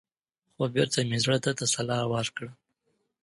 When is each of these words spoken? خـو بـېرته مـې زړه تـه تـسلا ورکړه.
خـو 0.53 0.63
بـېرته 0.73 0.99
مـې 1.09 1.17
زړه 1.23 1.37
تـه 1.43 1.51
تـسلا 1.59 1.99
ورکړه. 2.13 2.49